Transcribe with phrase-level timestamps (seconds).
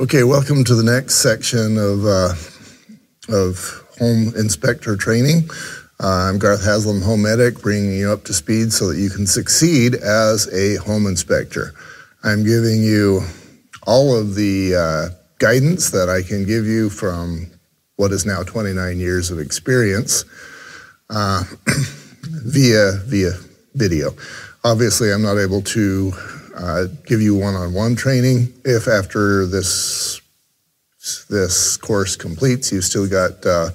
[0.00, 2.32] Okay, welcome to the next section of, uh,
[3.36, 5.50] of home inspector training.
[5.98, 9.26] Uh, I'm Garth Haslam, home medic, bringing you up to speed so that you can
[9.26, 11.74] succeed as a home inspector.
[12.22, 13.22] I'm giving you
[13.88, 15.08] all of the uh,
[15.40, 17.50] guidance that I can give you from
[17.96, 20.24] what is now 29 years of experience
[21.10, 21.42] uh,
[22.22, 23.32] via via
[23.74, 24.12] video.
[24.62, 26.12] Obviously, I'm not able to
[26.58, 28.52] uh, give you one-on-one training.
[28.64, 30.20] If after this
[31.30, 33.70] this course completes, you've still got uh,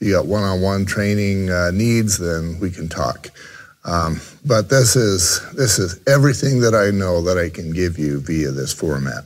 [0.00, 3.30] you got one-on-one training uh, needs, then we can talk.
[3.84, 8.20] Um, but this is this is everything that I know that I can give you
[8.20, 9.24] via this format.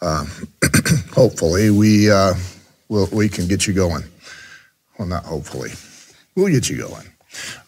[0.00, 0.28] Um,
[1.12, 2.34] hopefully, we uh,
[2.88, 4.04] will we can get you going.
[4.98, 5.70] Well, not hopefully,
[6.34, 7.06] we'll get you going.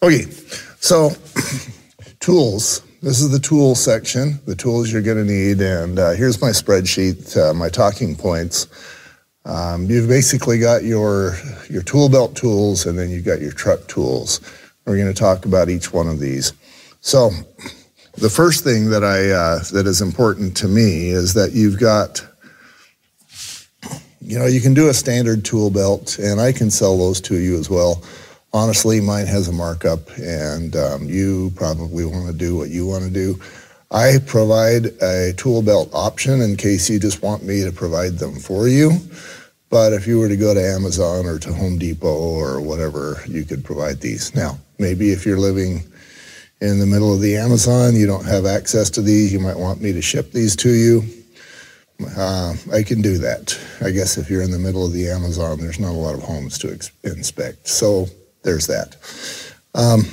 [0.01, 0.23] Okay,
[0.79, 1.11] so
[2.19, 2.81] tools.
[2.99, 5.61] This is the tool section, the tools you're going to need.
[5.61, 8.67] And uh, here's my spreadsheet, uh, my talking points.
[9.45, 11.37] Um, you've basically got your,
[11.69, 14.41] your tool belt tools and then you've got your truck tools.
[14.85, 16.53] We're going to talk about each one of these.
[17.01, 17.29] So
[18.17, 22.25] the first thing that I uh, that is important to me is that you've got
[24.19, 27.37] you know you can do a standard tool belt and I can sell those to
[27.37, 28.03] you as well
[28.53, 33.03] honestly, mine has a markup, and um, you probably want to do what you want
[33.03, 33.39] to do.
[33.91, 38.35] I provide a tool belt option in case you just want me to provide them
[38.35, 38.91] for you.
[39.69, 43.43] But if you were to go to Amazon or to Home Depot or whatever, you
[43.43, 44.33] could provide these.
[44.35, 45.83] Now, maybe if you're living
[46.61, 49.81] in the middle of the Amazon, you don't have access to these, you might want
[49.81, 51.03] me to ship these to you.
[52.15, 53.59] Uh, I can do that.
[53.81, 56.21] I guess if you're in the middle of the Amazon, there's not a lot of
[56.21, 56.69] homes to
[57.03, 57.67] inspect.
[57.67, 58.07] So
[58.47, 58.95] there's that.
[59.75, 60.05] Um,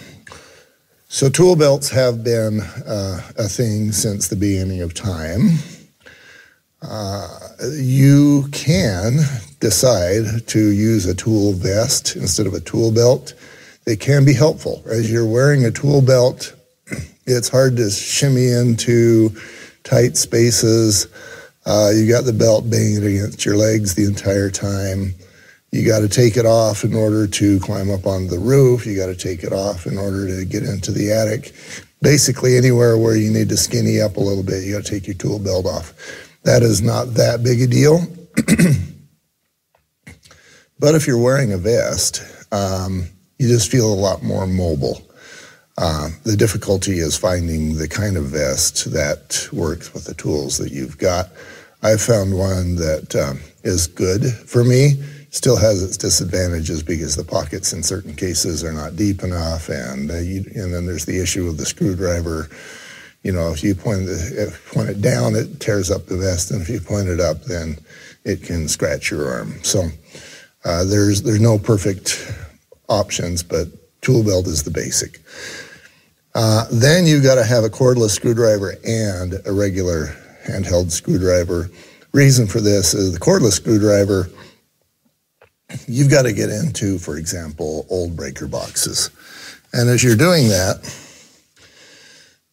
[1.06, 5.50] so tool belts have been uh, a thing since the beginning of time.
[6.82, 7.28] Uh,
[7.74, 9.18] you can
[9.60, 13.34] decide to use a tool vest instead of a tool belt.
[13.84, 14.82] They can be helpful.
[14.86, 16.54] As you're wearing a tool belt,
[17.26, 19.30] it's hard to shimmy into
[19.84, 21.06] tight spaces.
[21.64, 25.14] Uh, you got the belt banging against your legs the entire time.
[25.74, 28.86] You got to take it off in order to climb up on the roof.
[28.86, 31.52] You got to take it off in order to get into the attic.
[32.00, 35.08] Basically, anywhere where you need to skinny up a little bit, you got to take
[35.08, 35.92] your tool belt off.
[36.44, 38.06] That is not that big a deal.
[40.78, 43.08] but if you're wearing a vest, um,
[43.40, 45.02] you just feel a lot more mobile.
[45.76, 50.70] Uh, the difficulty is finding the kind of vest that works with the tools that
[50.70, 51.30] you've got.
[51.82, 55.02] I've found one that um, is good for me
[55.34, 60.08] still has its disadvantages because the pockets in certain cases are not deep enough, and
[60.08, 62.48] uh, you, and then there's the issue of the screwdriver.
[63.24, 66.62] You know, if you point the, point it down, it tears up the vest, and
[66.62, 67.78] if you point it up, then
[68.24, 69.58] it can scratch your arm.
[69.64, 69.88] So
[70.64, 72.32] uh, there's there's no perfect
[72.88, 73.66] options, but
[74.02, 75.20] tool belt is the basic.
[76.36, 80.14] Uh, then you've got to have a cordless screwdriver and a regular
[80.46, 81.70] handheld screwdriver.
[82.12, 84.30] Reason for this is the cordless screwdriver
[85.86, 89.10] you've got to get into, for example, old breaker boxes.
[89.72, 90.82] And as you're doing that,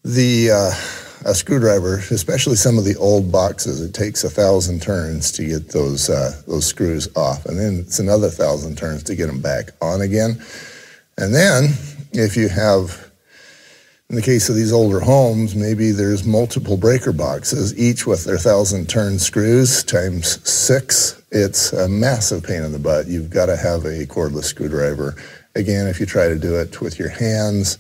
[0.04, 5.32] the uh, a screwdriver, especially some of the old boxes, it takes a thousand turns
[5.34, 9.28] to get those uh, those screws off, and then it's another thousand turns to get
[9.28, 10.42] them back on again.
[11.18, 11.76] And then,
[12.14, 13.11] if you have,
[14.12, 18.38] in the case of these older homes, maybe there's multiple breaker boxes, each with their
[18.38, 23.08] thousand turn screws times six it's a massive pain in the butt.
[23.08, 25.16] You've got to have a cordless screwdriver.
[25.56, 27.78] Again, if you try to do it with your hands,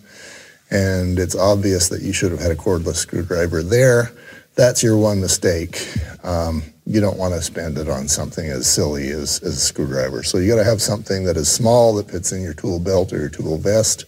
[0.72, 4.12] and it's obvious that you should have had a cordless screwdriver there,
[4.56, 5.86] that's your one mistake.
[6.24, 10.24] Um, you don't want to spend it on something as silly as, as a screwdriver.
[10.24, 13.12] So you got to have something that is small that fits in your tool belt
[13.12, 14.06] or your tool vest.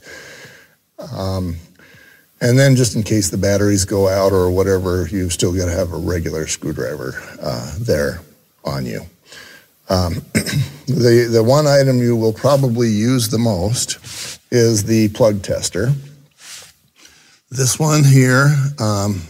[1.12, 1.58] Um,
[2.44, 5.72] and then just in case the batteries go out or whatever, you've still got to
[5.72, 8.20] have a regular screwdriver uh, there
[8.66, 9.02] on you.
[9.88, 10.16] Um,
[10.86, 13.98] the, the one item you will probably use the most
[14.52, 15.94] is the plug tester.
[17.50, 19.22] This one here um,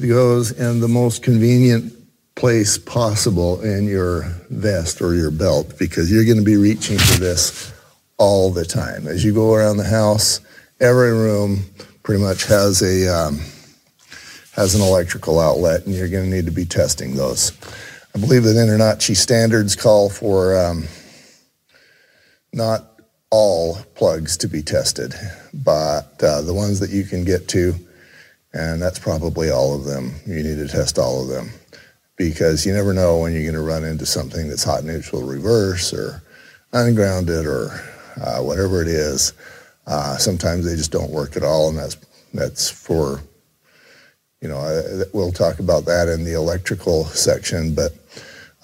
[0.00, 1.92] goes in the most convenient
[2.36, 7.18] place possible in your vest or your belt because you're going to be reaching for
[7.18, 7.72] this
[8.18, 9.08] all the time.
[9.08, 10.40] As you go around the house,
[10.80, 11.64] every room
[12.02, 13.40] pretty much has a um,
[14.52, 17.52] has an electrical outlet, and you're going to need to be testing those.
[18.14, 20.84] I believe that InterNACHI standards call for um,
[22.52, 22.86] not
[23.30, 25.14] all plugs to be tested,
[25.54, 27.74] but uh, the ones that you can get to,
[28.52, 30.14] and that's probably all of them.
[30.26, 31.50] You need to test all of them.
[32.16, 35.94] because you never know when you're going to run into something that's hot neutral reverse
[35.94, 36.22] or
[36.74, 37.70] ungrounded or
[38.22, 39.32] uh, whatever it is.
[39.90, 41.96] Uh, sometimes they just don't work at all, and that's
[42.32, 43.20] that's for
[44.40, 47.92] you know uh, we'll talk about that in the electrical section, but.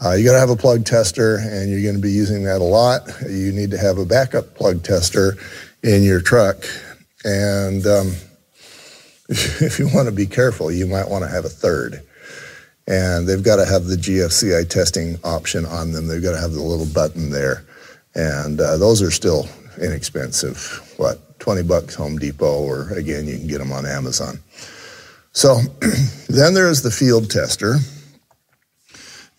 [0.05, 2.61] Uh, you got to have a plug tester, and you're going to be using that
[2.61, 3.00] a lot.
[3.31, 5.38] You need to have a backup plug tester
[5.82, 6.67] in your truck,
[7.25, 8.08] and um,
[9.28, 12.02] if you want to be careful, you might want to have a third.
[12.87, 16.08] And they've got to have the GFCI testing option on them.
[16.08, 17.64] They've got to have the little button there,
[18.14, 19.49] and uh, those are still
[19.81, 20.85] inexpensive.
[20.96, 24.38] What, 20 bucks Home Depot, or again, you can get them on Amazon.
[25.32, 25.56] So
[26.28, 27.76] then there's the field tester,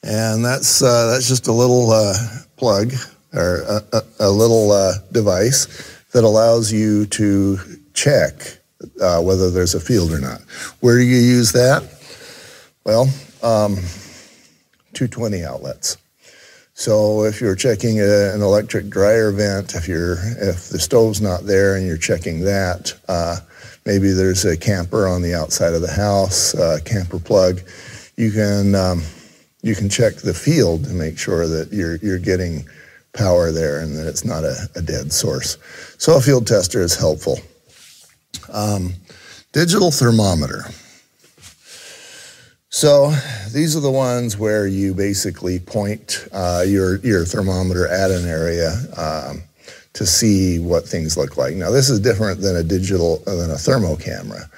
[0.04, 2.14] and that's uh, that's just a little uh,
[2.56, 2.94] plug
[3.34, 5.66] or a, a, a little uh, device
[6.14, 7.60] that allows you to
[7.94, 8.34] check
[9.02, 10.42] uh, whether there's a field or not.
[10.80, 11.84] Where do you use that?
[12.86, 13.04] Well,
[13.44, 13.76] um,
[14.94, 15.98] 220 outlets.
[16.78, 21.46] So if you're checking a, an electric dryer vent, if you're if the stove's not
[21.46, 23.38] there and you're checking that, uh,
[23.88, 27.62] maybe there's a camper on the outside of the house, uh, camper plug.
[28.16, 29.02] You can um,
[29.64, 32.64] you can check the field to make sure that you're you're getting
[33.12, 35.58] power there and that it's not a, a dead source.
[35.98, 37.40] So a field tester is helpful.
[38.54, 38.94] Um,
[39.52, 40.66] digital thermometer.
[42.70, 43.12] So
[43.54, 48.74] these are the ones where you basically point uh, your your thermometer at an area
[48.98, 49.44] um,
[49.94, 51.56] to see what things look like.
[51.56, 54.50] Now this is different than a digital than a thermo camera.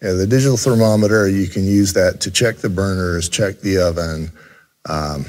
[0.00, 4.30] The digital thermometer you can use that to check the burners, check the oven,
[4.88, 5.24] um,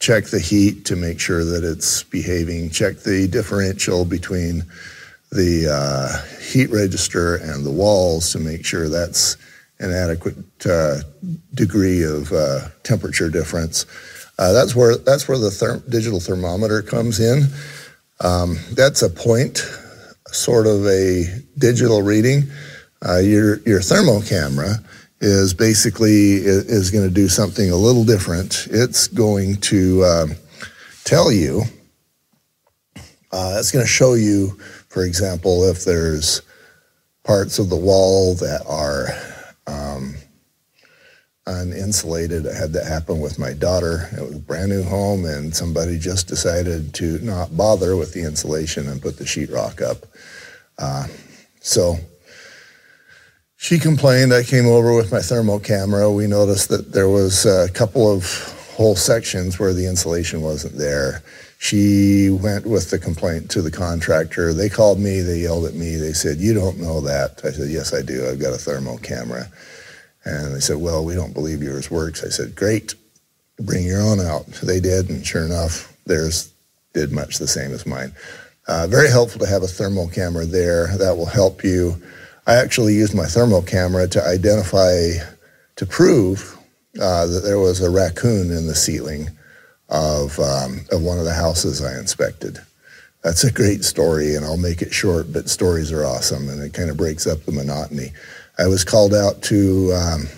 [0.00, 4.64] check the heat to make sure that it's behaving, check the differential between
[5.30, 9.36] the uh, heat register and the walls to make sure that's
[9.84, 10.36] an adequate
[10.66, 10.96] uh,
[11.54, 13.86] degree of uh, temperature difference.
[14.38, 17.44] Uh, that's where that's where the therm- digital thermometer comes in.
[18.20, 19.58] Um, that's a point,
[20.28, 21.26] sort of a
[21.58, 22.44] digital reading.
[23.06, 24.76] Uh, your your thermal camera
[25.20, 28.66] is basically is, going to do something a little different.
[28.70, 30.32] It's going to um,
[31.04, 31.62] tell you.
[33.32, 34.50] Uh, it's going to show you,
[34.88, 36.42] for example, if there's
[37.24, 39.08] parts of the wall that are
[41.46, 42.50] uninsulated.
[42.50, 44.08] I had that happen with my daughter.
[44.12, 48.22] It was a brand new home, and somebody just decided to not bother with the
[48.22, 50.06] insulation and put the sheetrock up.
[50.78, 51.06] Uh,
[51.60, 51.96] so
[53.56, 54.32] she complained.
[54.32, 56.10] I came over with my thermal camera.
[56.10, 58.24] We noticed that there was a couple of
[58.74, 61.22] whole sections where the insulation wasn't there.
[61.58, 64.52] She went with the complaint to the contractor.
[64.52, 65.96] They called me, they yelled at me.
[65.96, 67.40] They said, You don't know that.
[67.44, 68.28] I said, Yes, I do.
[68.28, 69.46] I've got a thermal camera.
[70.24, 72.24] And they said, Well, we don't believe yours works.
[72.24, 72.94] I said, Great,
[73.58, 74.46] bring your own out.
[74.46, 76.52] They did, and sure enough, theirs
[76.92, 78.12] did much the same as mine.
[78.66, 80.96] Uh, very helpful to have a thermal camera there.
[80.96, 82.00] That will help you.
[82.46, 85.12] I actually used my thermal camera to identify,
[85.76, 86.56] to prove
[87.00, 89.28] uh, that there was a raccoon in the ceiling
[89.88, 92.58] of, um, of one of the houses I inspected.
[93.22, 96.74] That's a great story, and I'll make it short, but stories are awesome, and it
[96.74, 98.12] kind of breaks up the monotony.
[98.58, 100.28] I was called out to um,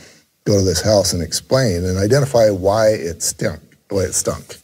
[0.45, 3.61] go to this house and explain and identify why it stunk,
[3.91, 4.57] why it stunk.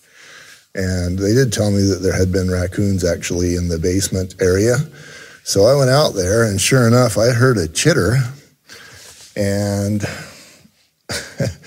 [0.75, 4.77] And they did tell me that there had been raccoons actually in the basement area.
[5.45, 8.17] So I went out there, and sure enough, I heard a chitter,
[9.37, 10.05] and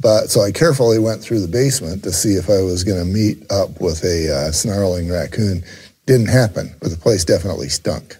[0.00, 3.04] But so I carefully went through the basement to see if I was going to
[3.04, 5.62] meet up with a uh, snarling raccoon.
[6.06, 8.16] Didn't happen, but the place definitely stunk.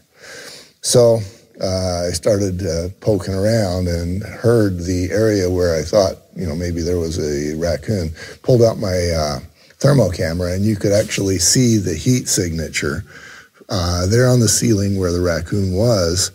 [0.82, 1.20] So
[1.62, 6.54] uh, I started uh, poking around and heard the area where I thought, you know,
[6.54, 8.10] maybe there was a raccoon.
[8.42, 9.40] Pulled out my uh,
[9.78, 13.04] thermal camera, and you could actually see the heat signature
[13.68, 16.32] uh, there on the ceiling where the raccoon was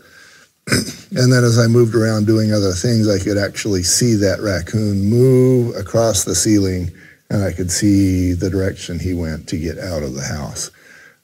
[1.11, 5.05] and then as I moved around doing other things, I could actually see that raccoon
[5.05, 6.91] move across the ceiling
[7.29, 10.71] and I could see the direction he went to get out of the house.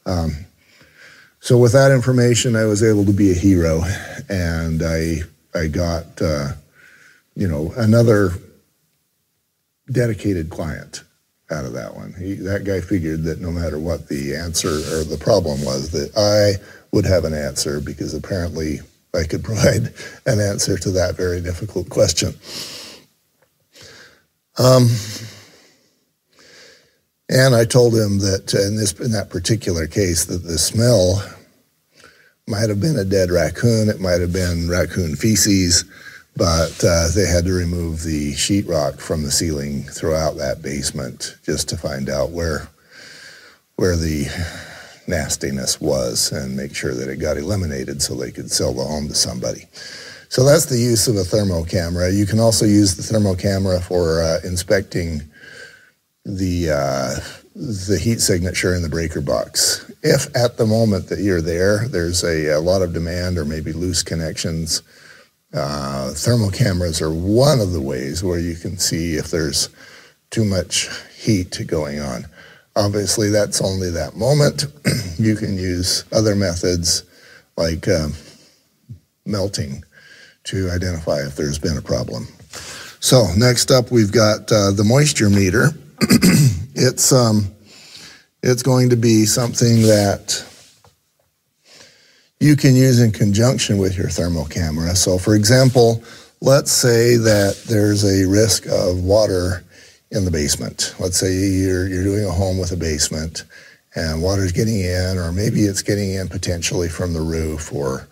[0.06, 0.46] Um,
[1.52, 3.84] so with that information, I was able to be a hero
[4.30, 5.18] and I,
[5.54, 6.54] I got, uh,
[7.36, 8.30] you know, another
[9.92, 11.04] dedicated client
[11.50, 12.14] out of that one.
[12.18, 16.16] He, that guy figured that no matter what the answer or the problem was, that
[16.16, 18.80] I would have an answer because apparently
[19.14, 19.94] I could provide
[20.26, 22.34] an answer to that very difficult question.
[24.58, 24.88] Um,
[27.28, 31.22] and I told him that in this in that particular case that the smell
[32.48, 35.86] might have been a dead raccoon, it might have been raccoon feces,
[36.36, 41.70] but uh, they had to remove the sheetrock from the ceiling throughout that basement just
[41.70, 42.68] to find out where
[43.76, 44.28] where the
[45.08, 49.08] nastiness was and make sure that it got eliminated so they could sell the home
[49.08, 49.66] to somebody.
[50.30, 52.12] So that's the use of a thermal camera.
[52.12, 55.22] You can also use the thermal camera for uh, inspecting
[56.24, 57.16] the uh,
[57.56, 59.91] the heat signature in the breaker box.
[60.04, 63.72] If at the moment that you're there, there's a, a lot of demand or maybe
[63.72, 64.82] loose connections,
[65.54, 69.70] uh, thermal cameras are one of the ways where you can see if there's
[70.30, 72.26] too much heat going on.
[72.76, 74.66] Obviously, that's only that moment.
[75.20, 77.04] you can use other methods
[77.58, 78.14] like um,
[79.26, 79.84] melting
[80.46, 82.28] to identify if there's been a problem.
[83.02, 85.70] So next up, we've got uh, the moisture meter.
[86.76, 87.54] it's um,
[88.44, 90.46] it's going to be something that
[92.40, 94.96] you can use in conjunction with your thermal camera.
[94.96, 96.04] So, for example,
[96.42, 99.64] let's say that there's a risk of water
[100.10, 100.96] in the basement.
[101.00, 103.46] Let's say you're you're doing a home with a basement
[103.96, 108.08] and water's getting in, or maybe it's getting in potentially from the roof, or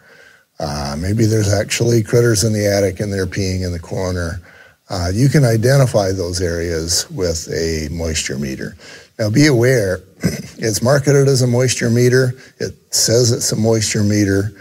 [0.60, 4.42] uh, maybe there's actually critters in the attic and they're peeing in the corner.
[4.90, 8.76] Uh, you can identify those areas with a moisture meter.
[9.20, 12.34] Now, be aware, it's marketed as a moisture meter.
[12.60, 14.52] It says it's a moisture meter,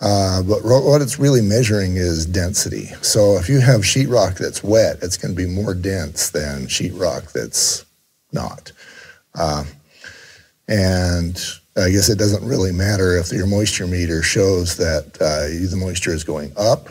[0.00, 2.86] uh, but what it's really measuring is density.
[3.02, 7.32] So, if you have sheetrock that's wet, it's going to be more dense than sheetrock
[7.32, 7.84] that's
[8.32, 8.70] not.
[9.34, 9.64] Uh,
[10.68, 11.36] and
[11.76, 16.14] I guess it doesn't really matter if your moisture meter shows that uh, the moisture
[16.14, 16.88] is going up.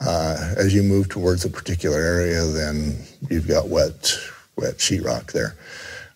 [0.00, 2.96] Uh, as you move towards a particular area, then
[3.28, 4.18] you've got wet,
[4.56, 5.54] wet sheetrock there.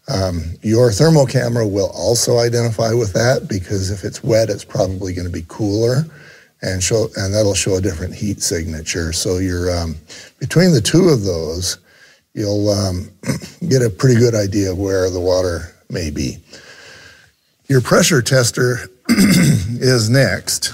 [0.08, 5.12] Um, your thermal camera will also identify with that because if it's wet, it's probably
[5.12, 6.04] going to be cooler,
[6.62, 9.12] and show and that'll show a different heat signature.
[9.12, 9.96] So you're um,
[10.38, 11.78] between the two of those,
[12.34, 13.10] you'll um,
[13.68, 16.38] get a pretty good idea of where the water may be.
[17.68, 20.72] Your pressure tester is next.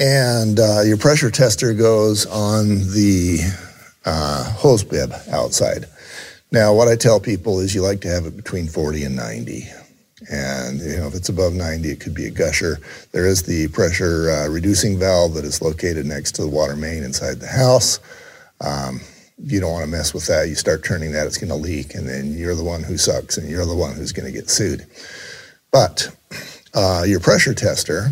[0.00, 3.40] And uh, your pressure tester goes on the
[4.04, 5.86] uh, hose bib outside.
[6.50, 9.64] Now, what I tell people is you like to have it between 40 and 90.
[10.30, 12.78] And you know, if it's above 90, it could be a gusher.
[13.12, 17.04] There is the pressure uh, reducing valve that is located next to the water main
[17.04, 18.00] inside the house.
[18.60, 19.00] Um,
[19.40, 20.48] you don't want to mess with that.
[20.48, 23.38] You start turning that, it's going to leak, and then you're the one who sucks,
[23.38, 24.84] and you're the one who's going to get sued.
[25.70, 26.08] But
[26.74, 28.08] uh, your pressure tester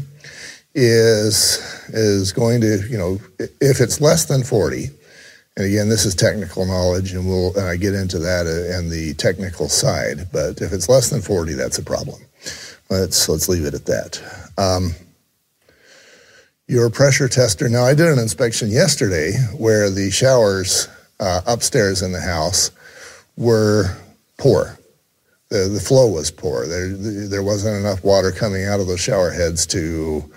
[0.74, 4.90] is is going to, you know, if it's less than 40,
[5.56, 8.90] and again, this is technical knowledge, and we'll and I get into that uh, and
[8.90, 10.28] the technical side.
[10.32, 12.20] But if it's less than 40, that's a problem.
[12.90, 14.22] Let's let's leave it at that.
[14.58, 14.94] Um,
[16.68, 17.68] your pressure tester.
[17.68, 20.88] Now, I did an inspection yesterday where the showers
[21.20, 22.70] uh, upstairs in the house
[23.36, 23.96] were
[24.36, 24.78] poor.
[25.48, 26.66] The, the flow was poor.
[26.66, 30.28] There, there wasn't enough water coming out of those shower heads to,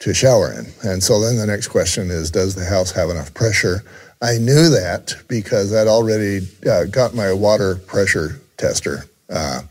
[0.00, 0.66] to shower in.
[0.82, 3.82] And so then the next question is Does the house have enough pressure?
[4.22, 9.62] I knew that because I'd already uh, got my water pressure tester uh,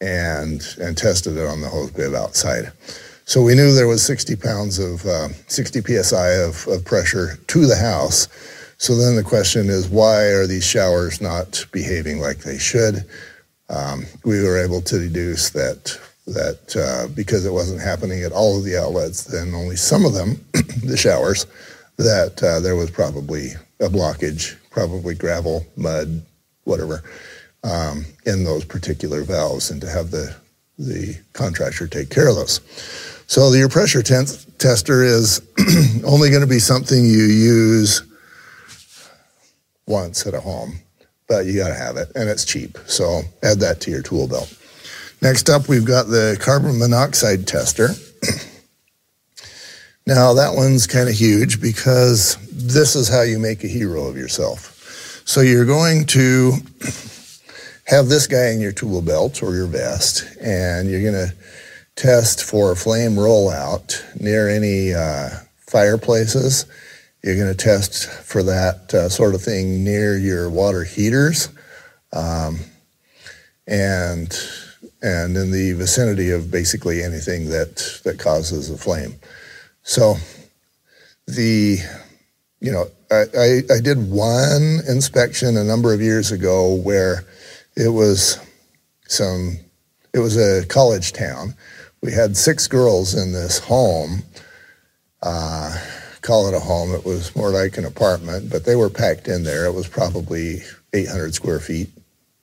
[0.00, 2.72] and, and tested it on the hose bib outside.
[3.26, 7.66] So we knew there was 60 pounds of, uh, 60 psi of, of pressure to
[7.66, 8.28] the house.
[8.78, 13.04] So then the question is, why are these showers not behaving like they should?
[13.68, 18.58] Um, we were able to deduce that that uh, because it wasn't happening at all
[18.58, 20.44] of the outlets, then only some of them,
[20.84, 21.46] the showers,
[22.04, 26.22] that uh, there was probably a blockage, probably gravel, mud,
[26.64, 27.02] whatever,
[27.64, 30.34] um, in those particular valves, and to have the
[30.78, 32.60] the contractor take care of those.
[33.26, 35.42] So your pressure tester is
[36.04, 38.02] only going to be something you use
[39.86, 40.80] once at a home,
[41.28, 42.78] but you got to have it, and it's cheap.
[42.86, 44.56] So add that to your tool belt.
[45.20, 47.90] Next up, we've got the carbon monoxide tester.
[50.06, 54.16] Now, that one's kind of huge because this is how you make a hero of
[54.16, 55.22] yourself.
[55.24, 56.52] So you're going to
[57.86, 61.34] have this guy in your tool belt or your vest, and you're going to
[61.96, 65.28] test for flame rollout near any uh,
[65.58, 66.66] fireplaces
[67.22, 71.50] you're going to test for that uh, sort of thing near your water heaters,
[72.12, 72.58] um,
[73.66, 74.38] and
[75.02, 79.16] and in the vicinity of basically anything that that causes a flame.
[79.82, 80.16] So
[81.26, 81.78] the
[82.60, 87.24] you know I, I, I did one inspection a number of years ago where
[87.76, 88.38] it was
[89.08, 89.58] some
[90.12, 91.54] it was a college town.
[92.02, 94.22] We had six girls in this home.
[95.22, 95.76] Uh,
[96.22, 96.94] call it a home.
[96.94, 99.66] It was more like an apartment, but they were packed in there.
[99.66, 100.62] It was probably
[100.94, 101.90] 800 square feet,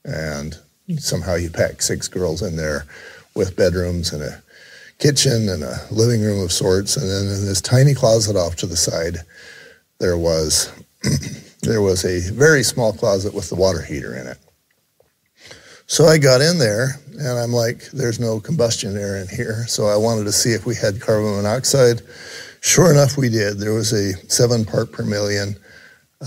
[0.06, 0.58] and
[0.98, 2.86] somehow you pack six girls in there
[3.36, 4.42] with bedrooms and a
[5.00, 8.66] kitchen and a living room of sorts, and then in this tiny closet off to
[8.66, 9.18] the side,
[10.00, 10.72] there was
[11.62, 14.38] there was a very small closet with the water heater in it.
[15.88, 19.66] So I got in there and I'm like, there's no combustion air in here.
[19.68, 22.02] So I wanted to see if we had carbon monoxide.
[22.62, 23.58] Sure enough, we did.
[23.58, 25.56] There was a seven part per million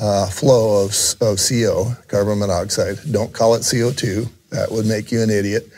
[0.00, 2.98] uh, flow of, of CO, carbon monoxide.
[3.12, 4.28] Don't call it CO2.
[4.50, 5.68] That would make you an idiot.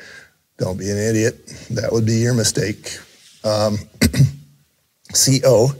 [0.58, 1.46] Don't be an idiot.
[1.70, 2.98] That would be your mistake.
[3.44, 3.78] Um,
[5.12, 5.70] CO.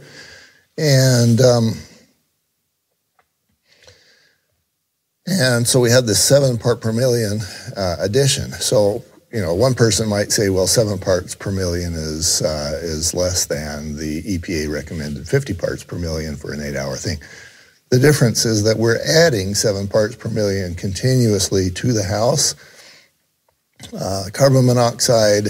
[0.79, 1.73] And um,
[5.27, 7.41] and so we had this seven part per million
[7.77, 8.53] uh, addition.
[8.53, 13.15] So you know, one person might say, well, seven parts per million is uh, is
[13.15, 17.19] less than the EPA recommended 50 parts per million for an eight-hour thing.
[17.91, 22.55] The difference is that we're adding seven parts per million continuously to the house.
[23.99, 25.49] Uh, carbon monoxide,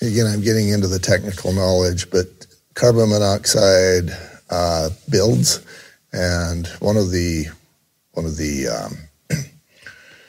[0.00, 2.26] again, I'm getting into the technical knowledge, but
[2.74, 4.10] carbon monoxide
[4.50, 5.64] uh, builds,
[6.12, 7.46] and one of the
[8.12, 9.38] one of the um,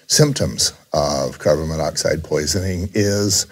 [0.08, 3.48] symptoms of carbon monoxide poisoning is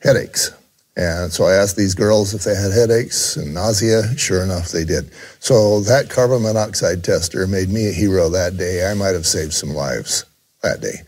[0.00, 0.52] headaches.
[0.96, 4.16] And so I asked these girls if they had headaches and nausea.
[4.16, 5.10] Sure enough, they did.
[5.38, 8.90] So that carbon monoxide tester made me a hero that day.
[8.90, 10.24] I might have saved some lives
[10.62, 11.02] that day.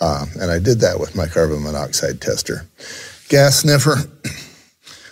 [0.00, 2.66] Um, and I did that with my carbon monoxide tester.
[3.28, 3.96] Gas sniffer.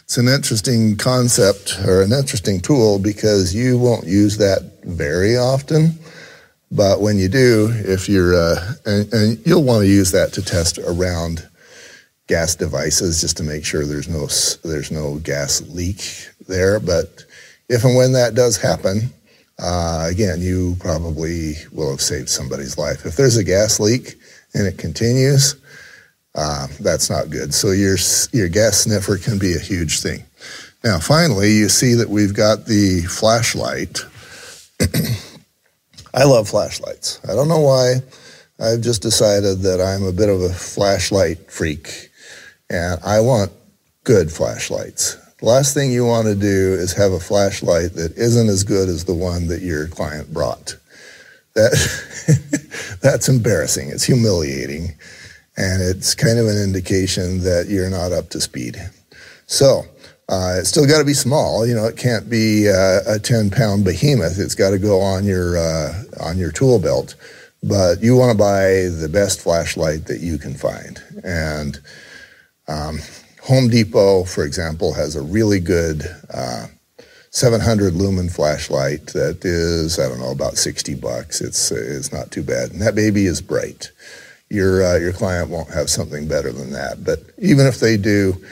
[0.04, 5.98] It's an interesting concept or an interesting tool because you won't use that very often.
[6.70, 10.42] But when you do, if you're, uh, and, and, you'll want to use that to
[10.42, 11.48] test around
[12.28, 14.26] gas devices just to make sure there's no
[14.68, 16.80] there's no gas leak there.
[16.80, 17.24] But
[17.68, 19.12] if and when that does happen,
[19.58, 23.06] uh, again, you probably will have saved somebody's life.
[23.06, 24.16] If there's a gas leak
[24.54, 25.56] and it continues,
[26.34, 27.54] uh, that's not good.
[27.54, 27.96] So your
[28.32, 30.24] your gas sniffer can be a huge thing.
[30.84, 34.00] Now, finally, you see that we've got the flashlight.
[36.14, 37.20] I love flashlights.
[37.28, 37.96] I don't know why.
[38.58, 42.10] I've just decided that I'm a bit of a flashlight freak
[42.70, 43.52] and I want
[44.04, 45.18] good flashlights.
[45.42, 49.04] Last thing you want to do is have a flashlight that isn't as good as
[49.04, 50.76] the one that your client brought.
[51.54, 53.90] That that's embarrassing.
[53.90, 54.94] It's humiliating
[55.56, 58.76] and it's kind of an indication that you're not up to speed.
[59.46, 59.84] So,
[60.28, 61.66] uh, it's still got to be small.
[61.66, 64.38] You know, it can't be uh, a 10 pound behemoth.
[64.38, 67.14] It's got to go on your, uh, on your tool belt.
[67.62, 71.00] But you want to buy the best flashlight that you can find.
[71.24, 71.78] And
[72.68, 72.98] um,
[73.46, 76.02] Home Depot, for example, has a really good
[76.34, 76.66] uh,
[77.30, 81.40] 700 lumen flashlight that is, I don't know, about 60 bucks.
[81.40, 82.72] It's, it's not too bad.
[82.72, 83.92] And that baby is bright.
[84.48, 87.04] Your, uh, your client won't have something better than that.
[87.04, 88.44] But even if they do,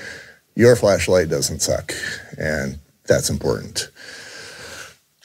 [0.54, 1.92] your flashlight doesn't suck,
[2.38, 3.90] and that's important.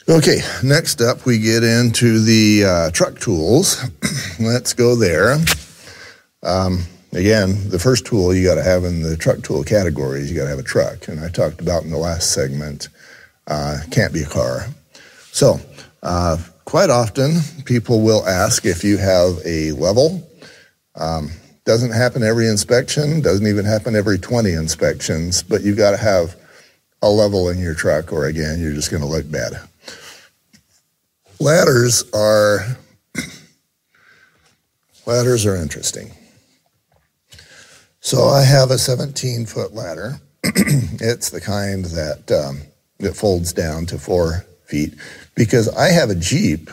[0.08, 3.84] Okay, next up we get into the uh, truck tools.
[4.40, 5.36] Let's go there.
[6.42, 10.30] Um, again, the first tool you got to have in the truck tool category is
[10.30, 12.88] you got to have a truck, and I talked about in the last segment,
[13.46, 14.66] uh, can't be a car.
[15.32, 15.60] So,
[16.02, 20.28] uh, quite often people will ask if you have a level.
[20.94, 21.30] Um,
[21.64, 26.36] doesn't happen every inspection, doesn't even happen every 20 inspections, but you've got to have
[27.02, 29.52] a level in your truck or again, you're just going to look bad.
[31.38, 32.76] Ladders are
[35.06, 36.12] ladders are interesting.
[38.10, 40.20] So I have a 17 foot ladder.
[40.42, 42.62] it's the kind that um,
[42.98, 44.94] that folds down to four feet
[45.36, 46.68] because I have a Jeep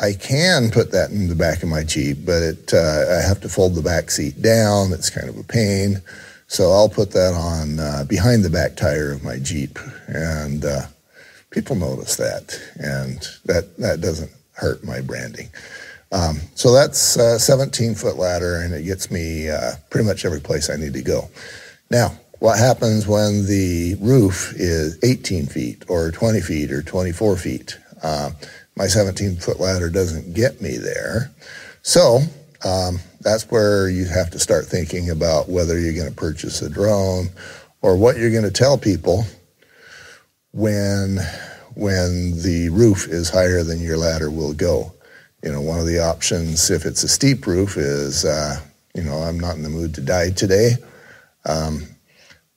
[0.00, 3.40] I can put that in the back of my Jeep, but it, uh, I have
[3.40, 4.92] to fold the back seat down.
[4.92, 6.02] It's kind of a pain.
[6.46, 9.78] So I'll put that on uh, behind the back tire of my Jeep.
[10.08, 10.82] And uh,
[11.50, 12.60] people notice that.
[12.76, 15.48] And that, that doesn't hurt my branding.
[16.14, 20.40] Um, so that's a 17 foot ladder, and it gets me uh, pretty much every
[20.40, 21.28] place I need to go.
[21.90, 27.78] Now, what happens when the roof is 18 feet or 20 feet or 24 feet?
[28.02, 28.30] Uh,
[28.76, 31.32] my 17 foot ladder doesn't get me there.
[31.82, 32.20] So
[32.64, 36.70] um, that's where you have to start thinking about whether you're going to purchase a
[36.70, 37.28] drone
[37.82, 39.24] or what you're going to tell people
[40.52, 41.18] when
[41.74, 44.92] when the roof is higher than your ladder will go.
[45.44, 48.58] You know, one of the options, if it's a steep roof, is uh,
[48.94, 50.76] you know I'm not in the mood to die today,
[51.44, 51.82] um,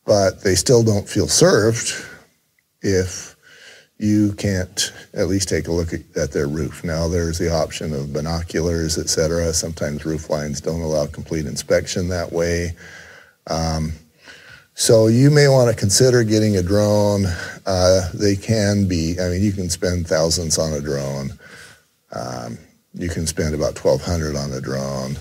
[0.06, 1.92] but they still don't feel served
[2.82, 3.36] if
[3.98, 6.86] you can't at least take a look at, at, their roof.
[6.86, 9.52] Now there's the option of binoculars, et cetera.
[9.52, 12.72] Sometimes roof lines don't allow complete inspection that way.
[13.48, 13.92] Um,
[14.76, 17.26] so you may want to consider getting a drone.
[17.66, 21.32] Uh, they can be, I mean, you can spend thousands on a drone.
[22.14, 22.58] Um,
[22.98, 25.18] you can spend about 1200 on a drone.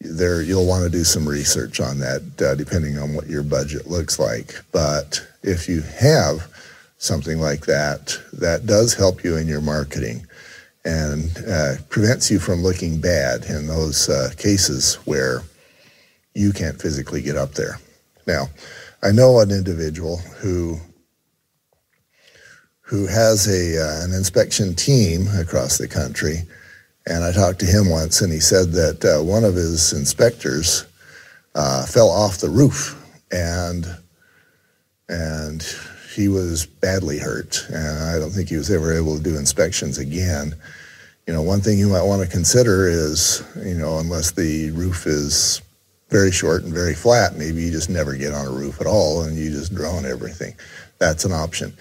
[0.00, 3.86] There, you'll want to do some research on that, uh, depending on what your budget
[3.86, 4.54] looks like.
[4.72, 6.48] But if you have
[6.98, 10.26] something like that, that does help you in your marketing
[10.84, 15.42] and uh, prevents you from looking bad in those uh, cases where
[16.34, 17.78] you can't physically get up there.
[18.26, 18.46] Now,
[19.02, 20.78] I know an individual who
[22.80, 26.42] who has a uh, an inspection team across the country,
[27.06, 30.86] and I talked to him once, and he said that uh, one of his inspectors
[31.54, 32.98] uh, fell off the roof,
[33.30, 33.86] and
[35.08, 35.64] and
[36.14, 39.98] he was badly hurt, and I don't think he was ever able to do inspections
[39.98, 40.54] again.
[41.26, 45.06] You know, one thing you might want to consider is, you know, unless the roof
[45.06, 45.62] is
[46.10, 49.22] very short and very flat, maybe you just never get on a roof at all
[49.22, 50.54] and you just drone everything.
[50.98, 51.72] That's an option.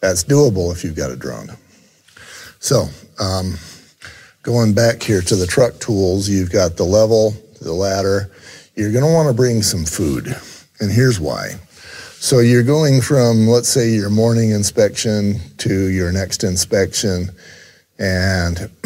[0.00, 1.50] That's doable if you've got a drone.
[2.60, 2.86] So,
[3.20, 3.58] um,
[4.44, 8.30] going back here to the truck tools, you've got the level, the ladder.
[8.76, 10.28] You're going to want to bring some food,
[10.80, 11.54] and here's why.
[12.20, 17.30] So you're going from, let's say, your morning inspection to your next inspection,
[17.98, 18.70] and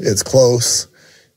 [0.00, 0.86] it's close.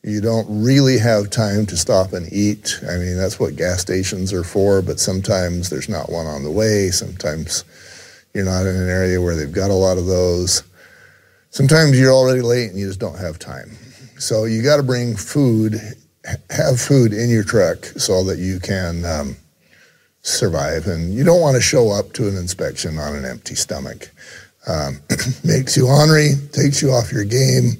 [0.04, 2.80] You don't really have time to stop and eat.
[2.88, 6.52] I mean, that's what gas stations are for, but sometimes there's not one on the
[6.52, 6.90] way.
[6.90, 7.66] Sometimes
[8.34, 10.64] you're not in an area where they've got a lot of those.
[11.52, 13.72] Sometimes you're already late and you just don't have time.
[14.18, 15.76] So you got to bring food,
[16.50, 19.06] have food in your truck so that you can.
[19.06, 19.36] Um,
[20.22, 20.88] survive.
[20.88, 24.12] And you don't want to show up to an inspection on an empty stomach.
[24.68, 25.00] Um,
[25.44, 27.72] makes you ornery, takes you off your game,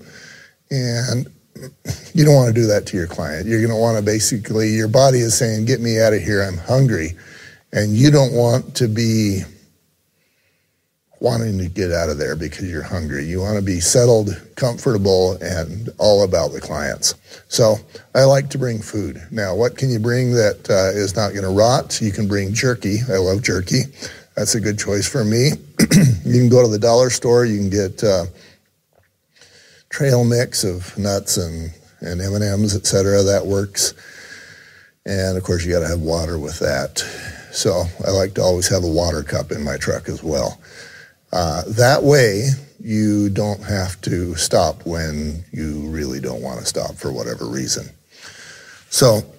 [0.71, 1.27] and
[2.13, 3.47] you don't want to do that to your client.
[3.47, 6.41] You're going to want to basically, your body is saying, Get me out of here,
[6.41, 7.12] I'm hungry.
[7.71, 9.43] And you don't want to be
[11.19, 13.25] wanting to get out of there because you're hungry.
[13.25, 17.15] You want to be settled, comfortable, and all about the clients.
[17.49, 17.75] So
[18.15, 19.21] I like to bring food.
[19.29, 21.99] Now, what can you bring that uh, is not going to rot?
[22.01, 22.99] You can bring jerky.
[23.10, 23.82] I love jerky.
[24.36, 25.51] That's a good choice for me.
[26.25, 27.45] you can go to the dollar store.
[27.45, 28.25] You can get uh,
[29.89, 33.23] trail mix of nuts and, and M&Ms, et cetera.
[33.23, 33.93] That works.
[35.05, 36.99] And of course, you got to have water with that.
[37.51, 40.60] So I like to always have a water cup in my truck as well.
[41.31, 46.95] Uh, that way, you don't have to stop when you really don't want to stop
[46.95, 47.87] for whatever reason.
[48.89, 49.19] So,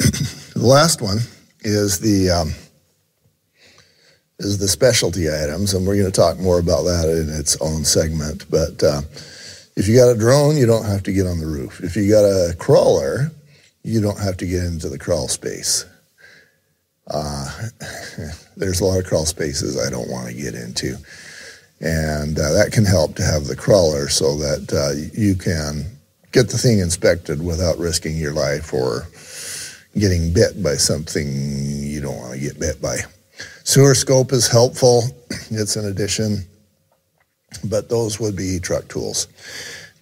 [0.55, 1.19] the last one
[1.61, 2.53] is the um,
[4.39, 7.85] is the specialty items, and we're going to talk more about that in its own
[7.85, 8.47] segment.
[8.51, 9.03] But uh,
[9.77, 11.81] if you got a drone, you don't have to get on the roof.
[11.83, 13.31] If you got a crawler,
[13.83, 15.85] you don't have to get into the crawl space.
[17.09, 17.69] Uh,
[18.57, 20.97] there's a lot of crawl spaces I don't want to get into.
[21.81, 25.85] And uh, that can help to have the crawler so that uh, you can
[26.33, 29.07] get the thing inspected without risking your life or
[29.99, 32.99] getting bit by something you don't want to get bit by.
[33.65, 35.03] Sewer scope is helpful.
[35.53, 36.45] It's an addition,
[37.65, 39.27] but those would be truck tools.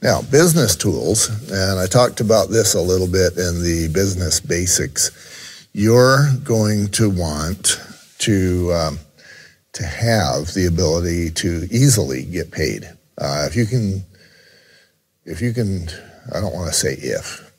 [0.02, 5.66] Now, business tools, and I talked about this a little bit in the business basics.
[5.72, 7.80] You're going to want
[8.18, 8.98] to um,
[9.72, 12.84] to have the ability to easily get paid.
[13.18, 14.04] Uh, if you can,
[15.24, 15.88] if you can,
[16.34, 17.52] I don't want to say if.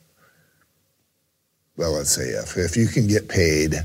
[1.77, 2.57] Well, let's say if.
[2.57, 3.75] If you can get paid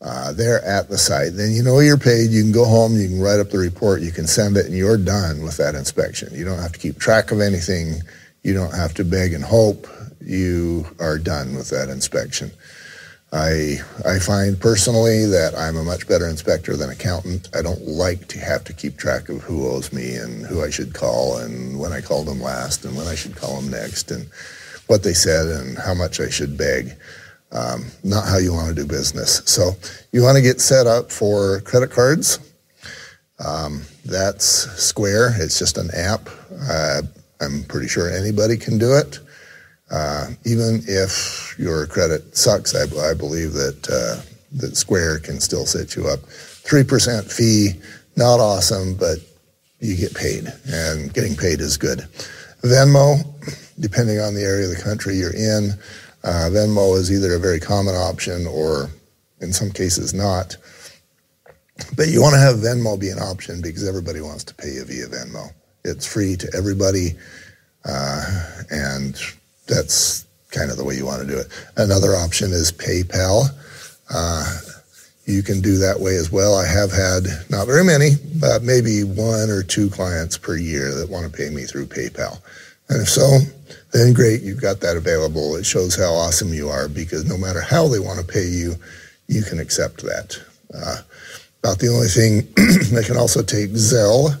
[0.00, 2.30] uh, there at the site, then you know you're paid.
[2.30, 4.74] You can go home, you can write up the report, you can send it, and
[4.74, 6.34] you're done with that inspection.
[6.34, 8.00] You don't have to keep track of anything.
[8.42, 9.86] You don't have to beg and hope.
[10.20, 12.50] You are done with that inspection.
[13.34, 17.48] I, I find personally that I'm a much better inspector than accountant.
[17.52, 20.70] I don't like to have to keep track of who owes me and who I
[20.70, 24.12] should call and when I called them last and when I should call them next
[24.12, 24.28] and
[24.86, 26.92] what they said and how much I should beg.
[27.50, 29.42] Um, not how you want to do business.
[29.46, 29.72] So
[30.12, 32.38] you want to get set up for credit cards.
[33.44, 34.44] Um, that's
[34.80, 35.34] Square.
[35.40, 36.28] It's just an app.
[36.68, 37.02] Uh,
[37.40, 39.18] I'm pretty sure anybody can do it.
[39.90, 45.66] Uh, even if your credit sucks, I, I believe that uh, that Square can still
[45.66, 46.20] set you up.
[46.28, 47.72] Three percent fee,
[48.16, 49.18] not awesome, but
[49.80, 52.00] you get paid, and getting paid is good.
[52.62, 53.18] Venmo,
[53.78, 55.72] depending on the area of the country you're in,
[56.24, 58.88] uh, Venmo is either a very common option or,
[59.40, 60.56] in some cases, not.
[61.96, 64.84] But you want to have Venmo be an option because everybody wants to pay you
[64.84, 65.52] via Venmo.
[65.84, 67.14] It's free to everybody,
[67.84, 69.16] uh, and
[69.66, 71.46] that's kind of the way you want to do it.
[71.76, 73.48] Another option is PayPal.
[74.12, 74.60] Uh,
[75.26, 76.54] you can do that way as well.
[76.54, 81.08] I have had not very many, but maybe one or two clients per year that
[81.08, 82.40] want to pay me through PayPal.
[82.90, 83.38] And if so,
[83.92, 85.56] then great, you've got that available.
[85.56, 88.74] It shows how awesome you are because no matter how they want to pay you,
[89.28, 90.38] you can accept that.
[90.74, 90.98] Uh,
[91.62, 92.46] about the only thing
[92.94, 94.38] they can also take Zelle.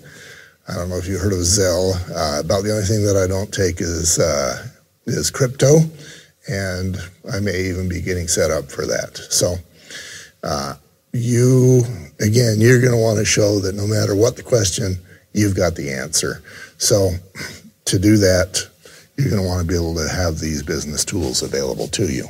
[0.68, 1.94] I don't know if you heard of Zelle.
[2.10, 4.68] Uh, about the only thing that I don't take is uh,
[5.06, 5.80] is crypto,
[6.48, 6.96] and
[7.32, 9.16] I may even be getting set up for that.
[9.30, 9.56] So.
[10.42, 10.74] Uh,
[11.14, 11.84] you
[12.20, 14.98] again, you're going to want to show that no matter what the question,
[15.32, 16.42] you've got the answer.
[16.76, 17.12] So,
[17.86, 18.68] to do that,
[19.16, 22.28] you're going to want to be able to have these business tools available to you.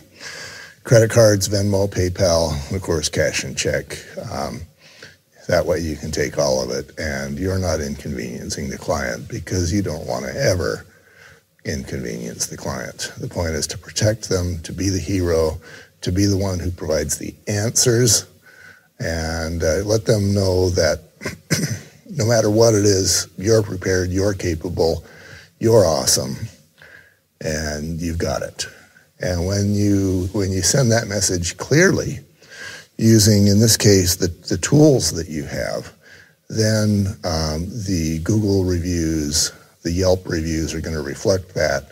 [0.85, 3.97] Credit cards, Venmo, PayPal, of course, cash and check.
[4.31, 4.61] Um,
[5.49, 9.73] that way you can take all of it and you're not inconveniencing the client because
[9.73, 10.87] you don't want to ever
[11.65, 13.13] inconvenience the client.
[13.19, 15.59] The point is to protect them, to be the hero,
[16.03, 18.27] to be the one who provides the answers,
[19.01, 21.01] and uh, let them know that
[22.11, 25.05] no matter what it is, you're prepared, you're capable,
[25.59, 26.37] you're awesome,
[27.41, 28.67] and you've got it.
[29.21, 32.19] And when you when you send that message clearly,
[32.99, 35.93] using in this case the, the tools that you have,
[36.49, 39.53] then um, the Google reviews,
[39.85, 41.85] the Yelp reviews are going to reflect that.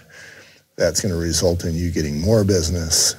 [0.77, 3.15] That's going to result in you getting more business.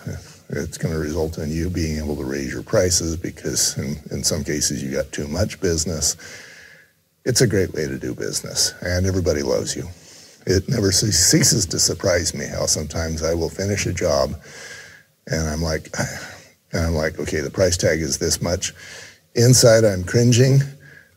[0.50, 4.24] It's going to result in you being able to raise your prices because in, in
[4.24, 6.18] some cases you got too much business.
[7.24, 9.88] It's a great way to do business and everybody loves you.
[10.46, 14.34] It never ceases to surprise me how sometimes I will finish a job
[15.28, 15.96] and I'm like,
[16.74, 18.74] and I'm like, okay, the price tag is this much.
[19.36, 20.62] Inside I'm cringing.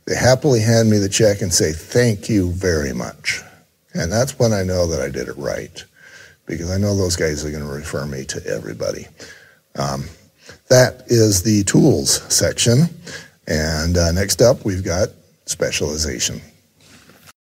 [0.07, 3.41] They happily hand me the check and say, thank you very much.
[3.95, 5.85] And that's when I know that I did it right
[6.47, 9.07] because I know those guys are going to refer me to everybody.
[9.75, 10.05] Um,
[10.69, 12.89] that is the tools section.
[13.49, 15.09] And uh, next up, we've got
[15.47, 16.41] specialization.